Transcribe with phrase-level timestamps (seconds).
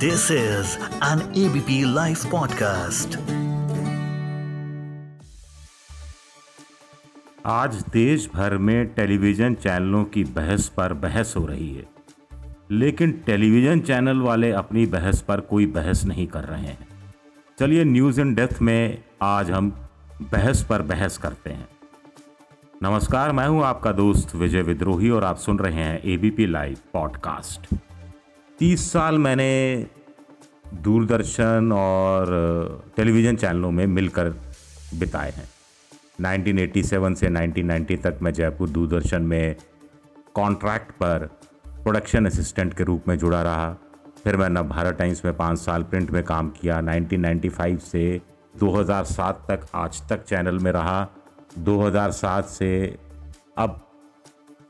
[0.00, 3.16] This is an ABP Life podcast.
[7.46, 11.88] आज देश भर में टेलीविज़न चैनलों की बहस पर बहस हो रही है।
[12.70, 16.88] लेकिन टेलीविज़न चैनल वाले अपनी बहस पर कोई बहस नहीं कर रहे हैं।
[17.58, 19.70] चलिए न्यूज़ इन डेथ में आज हम
[20.22, 21.68] बहस पर बहस करते हैं।
[22.82, 27.74] नमस्कार, मैं हूँ आपका दोस्त विजय विद्रोही और आप सुन रहे हैं एबीपी लाइव पॉडकास्ट
[28.60, 29.86] तीस साल मैंने
[30.74, 32.26] दूरदर्शन और
[32.96, 34.28] टेलीविज़न चैनलों में मिलकर
[34.94, 35.44] बिताए हैं।
[36.20, 39.56] 1987 से 1990 तक मैं जयपुर दूरदर्शन में
[40.34, 41.24] कॉन्ट्रैक्ट पर
[41.66, 43.70] प्रोडक्शन असिस्टेंट के रूप में जुड़ा रहा।
[44.24, 48.20] फिर मैंने भारत टाइम्स में पाँच साल प्रिंट में काम किया। 1995 से
[48.54, 51.08] 2007 तक आज तक चैनल में रहा।
[51.58, 52.98] 2007 से
[53.58, 53.80] अब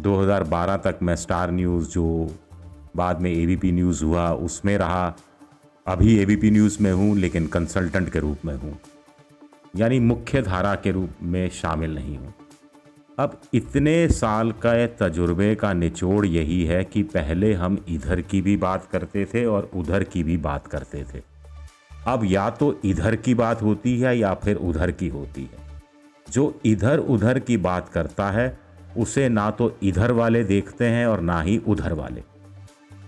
[0.00, 2.30] 2012 तक मैं स्टार न्यूज़, जो
[2.96, 5.16] बाद में एबीपी न्यूज़ हुआ, उसमें रहा।
[5.86, 8.78] अभी एबीपी न्यूज़ में हूँ, लेकिन कंसल्टेंट के रूप में हूँ।
[9.76, 12.34] यानी मुख्य धारा के रूप में शामिल नहीं हूँ।
[13.18, 18.56] अब इतने साल का तजुर्बे का निचोड़ यही है कि पहले हम इधर की भी
[18.56, 21.22] बात करते थे और उधर की भी बात करते थे।
[22.06, 25.82] अब या तो इधर की बात होती है या फिर उधर की होती है।
[26.30, 28.58] जो इधर उधर की बात करता है,
[28.96, 32.37] उसे ना तो इधर वाले देखते हैं और ना ही उधर वाले।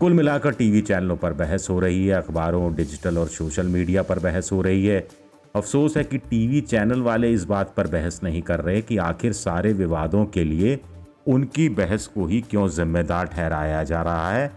[0.01, 4.19] कुल मिलाकर टीवी चैनलों पर बहस हो रही है, अखबारों, डिजिटल और सोशल मीडिया पर
[4.19, 5.09] बहस हो रही है।
[5.55, 9.33] अफसोस है कि टीवी चैनल वाले इस बात पर बहस नहीं कर रहे कि आखिर
[9.33, 10.79] सारे विवादों के लिए
[11.27, 14.51] उनकी बहस को ही क्यों जिम्मेदार ठहराया जा रहा है?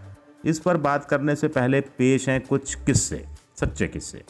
[0.46, 3.24] इस पर बात करने से पहले पेश हैं कुछ किस्से,
[3.60, 4.24] सच्चे किस्से।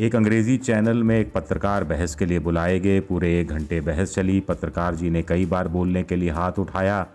[0.00, 4.14] एक अंग्रेज़ी चैनल में एक पत्रकार बहस के लिए बुलाए गए, पूरे एक घंटे बहस
[4.14, 7.06] चली, पत्रकार जी ने कई बार बोलने के लिए हाथ उठाया।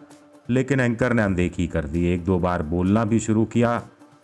[0.47, 3.81] लेकिन एंकर ने अनदेखी कर दी। एक दो बार बोलना भी शुरू किया,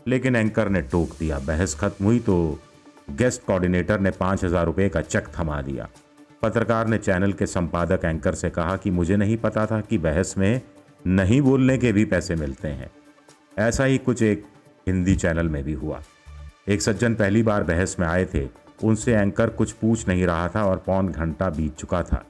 [0.08, 2.60] लेकिन एंकर ने टोक दिया। बहस खत्म हुई तो
[3.12, 5.88] गेस्ट कोऑर्डिनेटर ने पाँच हज़ार रुपये का चेक थमा दिया।
[6.42, 10.38] पत्रकार ने चैनल के संपादक एंकर से कहा कि मुझे नहीं पता था कि बहस
[10.38, 10.62] में
[11.08, 12.90] नहीं बोलने के भी पैसे मिलते हैं।
[13.60, 14.46] ऐसा ही कुछ एक
[14.88, 16.02] हिंदी चैनल में भी हुआ।
[16.70, 18.48] एक सज्जन पहली बार बहस में आए थे।
[18.84, 22.24] उनसे एंकर कुछ पूछ नहीं रहा था और पौन घंटा बीत चुका था।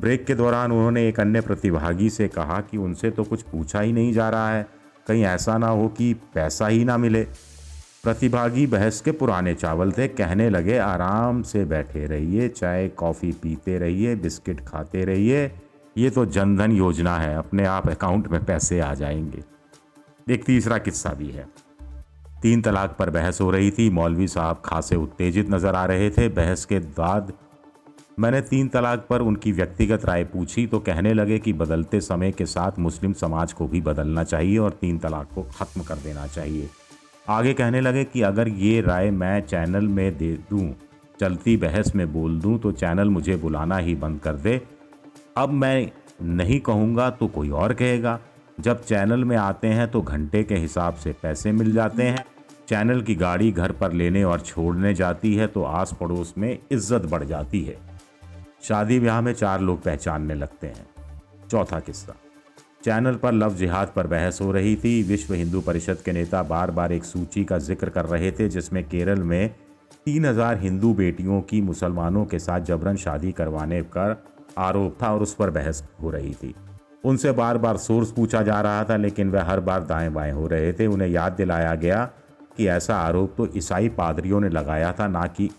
[0.00, 3.92] ब्रेक के दौरान उन्होंने एक अन्य प्रतिभागी से कहा कि उनसे तो कुछ पूछा ही
[3.92, 4.66] नहीं जा रहा है।
[5.08, 7.24] कहीं ऐसा ना हो कि पैसा ही ना मिले।
[8.02, 13.78] प्रतिभागी बहस के पुराने चावल थे, कहने लगे, आराम से बैठे रहिए, चाय, कॉफ़ी पीते
[13.78, 15.52] रहिए, बिस्किट खाते रहिए।
[15.98, 19.42] ये तो जनधन योजना है, अपने आप अकाउंट में पैसे आ जाएँगे।
[20.34, 21.46] एक तीसरा किस्सा भी है।
[22.42, 26.28] तीन तलाक पर बहस हो रही थी। मौलवी साहब खासे उत्तेजित नज़र आ रहे थे।
[26.28, 27.32] बहस के बाद
[28.18, 32.46] मैंने तीन तलाक पर उनकी व्यक्तिगत राय पूछी तो कहने लगे कि बदलते समय के
[32.46, 36.68] साथ मुस्लिम समाज को भी बदलना चाहिए और तीन तलाक को ख़त्म कर देना चाहिए।
[37.28, 40.74] आगे कहने लगे कि अगर ये राय मैं चैनल में दे दूँ,
[41.20, 44.60] चलती बहस में बोल दूँ तो चैनल मुझे बुलाना ही बंद कर दे।
[45.36, 45.90] अब मैं
[46.22, 48.18] नहीं कहूँगा तो कोई और कहेगा।
[48.60, 52.24] जब चैनल में आते हैं तो घंटे के हिसाब से पैसे मिल जाते हैं।
[52.68, 57.06] चैनल की गाड़ी घर पर लेने और छोड़ने जाती है तो आस पड़ोस में इज़्ज़त
[57.06, 57.76] बढ़ जाती है।
[58.62, 60.86] शादी ब्याह में चार लोग पहचानने लगते हैं।
[61.50, 62.14] चौथा किस्सा।
[62.84, 66.70] चैनल पर लव जिहाद पर बहस हो रही थी। विश्व हिंदू परिषद के नेता बार
[66.70, 69.54] बार एक सूची का ज़िक्र कर रहे थे, जिसमें केरल में
[70.04, 74.24] तीन हज़ार हिंदू बेटियों की मुसलमानों के साथ जबरन शादी करवाने का
[74.58, 76.54] आरोप था और उस पर बहस हो रही थी।
[77.04, 80.46] उनसे बार बार सोर्स पूछा जा रहा था, लेकिन वह हर बार दाएँ बाएँ हो
[80.46, 82.04] रहे थे। उन्हें याद दिलाया गया
[82.56, 85.50] कि ऐसा आरोप तो ईसाई पादरियों ने लगाया था, ना कि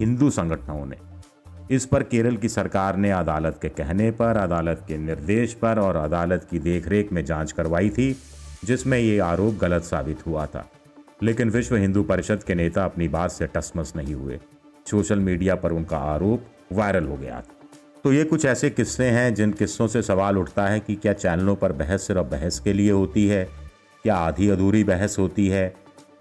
[0.00, 0.96] हिंदू संगठनों ने।
[1.70, 5.96] इस पर केरल की सरकार ने अदालत के कहने पर, अदालत के निर्देश पर और
[5.96, 8.16] अदालत की देखरेख में जाँच करवाई थी,
[8.64, 10.70] जिसमें ये आरोप गलत साबित हुआ था।
[11.22, 14.40] लेकिन विश्व हिंदू परिषद के नेता अपनी बात से टसमस नहीं हुए।
[14.90, 17.68] सोशल मीडिया पर उनका आरोप वायरल हो गया था।
[18.04, 21.56] तो ये कुछ ऐसे किस्से हैं जिन किस्सों से सवाल उठता है कि क्या चैनलों
[21.56, 23.48] पर बहस सिर्फ़ बहस के लिए होती है?
[24.02, 25.74] क्या आधी अधूरी बहस होती है?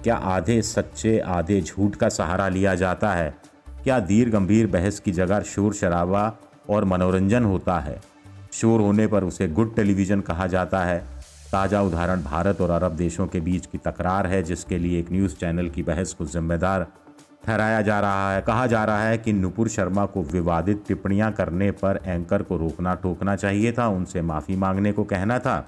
[0.03, 3.35] क्या आधे सच्चे, आधे झूठ का सहारा लिया जाता है?
[3.87, 6.37] क्या धीर गंभीर बहस की जगह शोर शराबा
[6.69, 8.01] और मनोरंजन होता है?
[8.53, 10.99] शोर होने पर उसे गुड टेलीविज़न कहा जाता है।
[11.51, 15.35] ताज़ा उदाहरण भारत और अरब देशों के बीच की तकरार है, जिसके लिए एक न्यूज़
[15.35, 16.87] चैनल की बहस को जिम्मेदार
[17.45, 21.71] ठहराया जा रहा है। कहा जा रहा है कि नुपुर शर्मा को विवादित टिप्पणियाँ करने
[21.71, 25.65] पर एंकर को रोकना टोकना चाहिए था, उनसे माफ़ी मांगने को कहना था।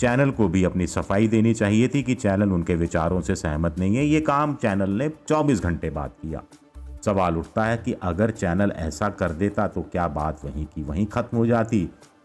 [0.00, 3.96] चैनल को भी अपनी सफ़ाई देनी चाहिए थी कि चैनल उनके विचारों से सहमत नहीं
[3.96, 6.42] है। ये काम चैनल ने 24 घंटे बाद किया।
[7.04, 11.06] सवाल उठता है कि अगर चैनल ऐसा कर देता तो क्या बात वहीं की वहीं
[11.06, 11.80] खत्म हो जाती?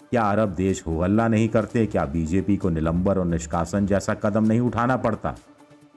[0.10, 1.86] क्या अरब देश हो हल्ला नहीं करते?
[1.86, 5.36] क्या बीजेपी को निलंबर और निष्कासन जैसा कदम नहीं उठाना पड़ता?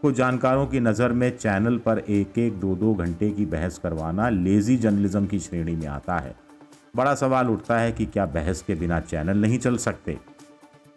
[0.02, 4.28] कुछ जानकारों की नज़र में चैनल पर एक एक दो दो घंटे की बहस करवाना
[4.28, 6.34] लेजी जर्नलिज्म की श्रेणी में आता है।
[6.96, 10.18] बड़ा सवाल उठता है कि क्या बहस के बिना चैनल नहीं चल सकते?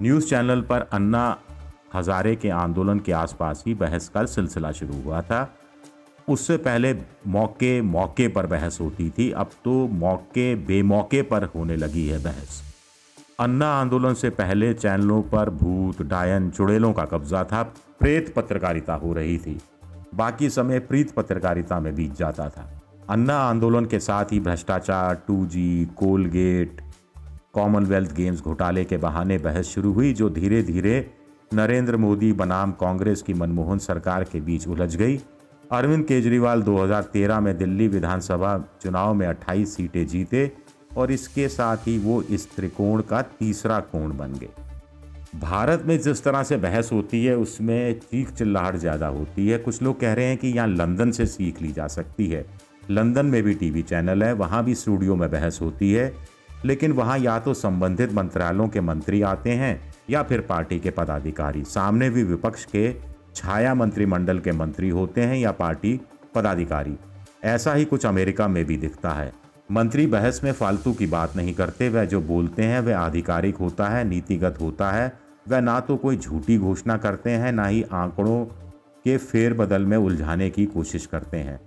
[0.01, 1.37] न्यूज़ चैनल पर अन्ना
[1.95, 5.43] हजारे के आंदोलन के आसपास ही बहस का सिलसिला शुरू हुआ था।
[6.29, 6.95] उससे पहले
[7.27, 12.63] मौके मौके पर बहस होती थी। अब तो मौके, बेमौके पर होने लगी है बहस।
[13.39, 17.63] अन्ना आंदोलन से पहले चैनलों पर भूत, डायन, चुड़ैलों का कब्जा था।
[17.99, 19.59] प्रेत पत्रकारिता हो रही थी।
[20.15, 25.45] बाकी समय प्रीत पत्रकारिता में बीत जाता था। अन्ना आंदोलन के साथ ही भ्रष्टाचार two
[25.45, 26.81] G Coalgate,
[27.53, 31.11] Commonwealth Games घोटाले के बहाने बहस शुरू हुई, जो धीरे धीरे
[31.53, 35.17] नरेंद्र मोदी बनाम कांग्रेस की मनमोहन सरकार के बीच उलझ गई।
[35.73, 40.51] अरविंद केजरीवाल 2013 में दिल्ली विधानसभा चुनाव में 28 सीटें जीते
[40.97, 44.49] और इसके साथ ही वो इस त्रिकोण का तीसरा कोण बन गए।
[45.39, 49.81] भारत में जिस तरह से बहस होती है, उसमें चीख चिल्लाहट ज़्यादा होती है। कुछ
[49.81, 52.45] लोग कह रहे हैं कि यहाँ लंदन से सीख ली जा सकती है।
[52.89, 56.13] लंदन में भी टीवी चैनल है, वहाँ भी स्टूडियो में बहस होती है,
[56.65, 59.79] लेकिन वहाँ या तो संबंधित मंत्रालयों के मंत्री आते हैं
[60.09, 65.37] या फिर पार्टी के पदाधिकारी। सामने भी विपक्ष के छाया मंत्रिमंडल के मंत्री होते हैं
[65.37, 66.01] या पार्टी
[66.35, 66.97] पदाधिकारी।
[67.43, 69.33] ऐसा ही कुछ अमेरिका में भी दिखता है।
[69.71, 73.87] मंत्री बहस में फालतू की बात नहीं करते, वह जो बोलते हैं, वह आधिकारिक होता
[73.87, 75.13] है, नीतिगत होता है।
[75.49, 78.45] वह ना तो कोई झूठी घोषणा करते हैं, ना ही आंकड़ों
[79.03, 81.59] के फेरबदल में उलझाने की कोशिश करते हैं।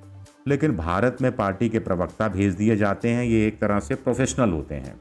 [0.49, 4.51] लेकिन भारत में पार्टी के प्रवक्ता भेज दिए जाते हैं, ये एक तरह से प्रोफेशनल
[4.51, 5.01] होते हैं।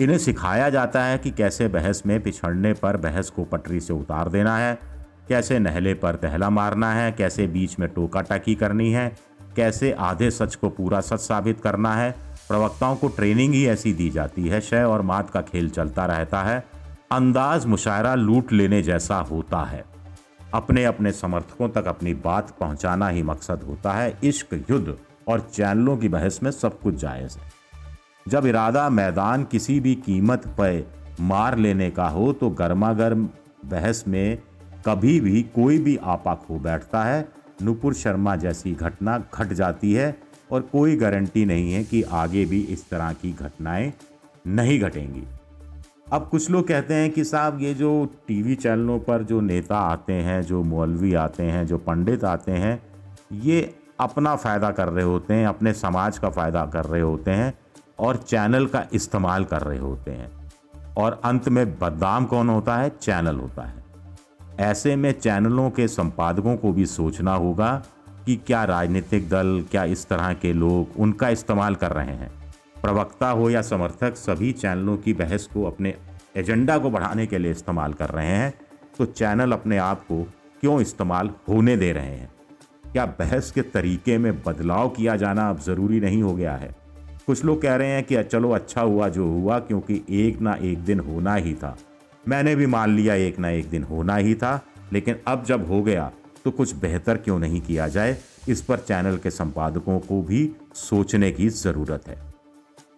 [0.00, 4.28] इन्हें सिखाया जाता है कि कैसे बहस में पिछड़ने पर बहस को पटरी से उतार
[4.28, 4.78] देना है।
[5.30, 9.16] कैसे नहले पर तहला मारना है, कैसे बीच में टोका टाकी करनी है,
[9.56, 12.10] कैसे आधे सच को पूरा सच साबित करना है।
[12.48, 16.42] प्रवक्ताओं को ट्रेनिंग ही ऐसी दी जाती है, शय और मात का खेल चलता रहता
[16.42, 16.64] है,
[17.12, 19.84] अंदाज मुशायरा लूट लेने जैसा होता है।
[20.54, 24.96] अपने अपने समर्थकों तक अपनी बात पहुंचाना ही मकसद होता है, इश्क, युद्ध
[25.28, 27.52] और चैनलों की बहस में सब कुछ जायज़ है।
[28.28, 33.28] जब इरादा मैदान किसी भी कीमत पर मार लेने का हो तो गर्मा गर्म
[33.64, 34.38] बहस में
[34.86, 37.28] कभी भी कोई भी आपा खो बैठता है।
[37.62, 40.18] नुपुर शर्मा जैसी घटना घट जाती है
[40.52, 43.92] और कोई गारंटी नहीं है कि आगे भी इस तरह की घटनाएँ
[44.46, 45.22] नहीं घटेंगी।
[46.12, 50.12] अब कुछ लोग कहते हैं कि साहब ये जो टीवी चैनलों पर जो नेता आते
[50.12, 52.82] हैं, जो मौलवी आते हैं, जो पंडित आते हैं,
[53.32, 57.54] ये अपना फ़ायदा कर रहे होते हैं, अपने समाज का फ़ायदा कर रहे होते हैं
[57.98, 60.52] और चैनल का इस्तेमाल कर रहे होते हैं।
[60.96, 62.88] और अंत में बदनाम कौन होता है?
[62.88, 63.79] चैनल होता है।
[64.60, 67.70] ऐसे में चैनलों के संपादकों को भी सोचना होगा
[68.26, 72.30] कि क्या राजनीतिक दल, क्या इस तरह के लोग उनका इस्तेमाल कर रहे हैं।
[72.82, 75.94] प्रवक्ता हो या समर्थक, सभी चैनलों की बहस को अपने
[76.36, 78.52] एजेंडा को बढ़ाने के लिए इस्तेमाल कर रहे हैं
[78.98, 80.22] तो चैनल अपने आप को
[80.60, 82.30] क्यों इस्तेमाल होने दे रहे हैं?
[82.92, 86.74] क्या बहस के तरीके में बदलाव किया जाना अब ज़रूरी नहीं हो गया है?
[87.26, 90.78] कुछ लोग कह रहे हैं कि चलो अच्छा हुआ जो हुआ, क्योंकि एक ना एक
[90.78, 91.76] दिन होना ही था।
[92.24, 94.60] मैंने भी मान लिया एक ना एक दिन होना ही था,
[94.92, 96.10] लेकिन अब जब हो गया
[96.44, 98.16] तो कुछ बेहतर क्यों नहीं किया जाए?
[98.48, 102.18] इस पर चैनल के संपादकों को भी सोचने की ज़रूरत है।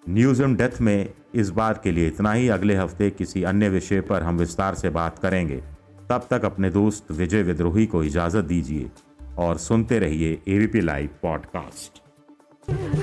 [0.08, 4.00] न्यूज़ एंड डेथ में इस बार के लिए इतना ही अगले हफ़्ते किसी अन्य विषय
[4.00, 5.62] पर हम विस्तार से बात करेंगे।
[6.10, 8.90] तब तक अपने दोस्त विजय विद्रोही को इजाज़त दीजिए
[9.38, 12.00] और सुनते रहिए एबीपी लाइव पॉडकास्ट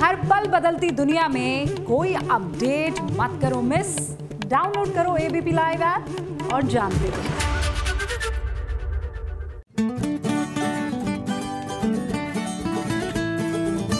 [0.01, 6.49] हर पल बदलती दुनिया में कोई अपडेट मत करो, मिस। डाउनलोड करो एबीपी लाइव ऐप
[6.53, 7.47] और जानते रहो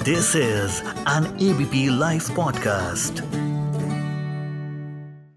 [0.09, 3.48] This is an ABP live podcast.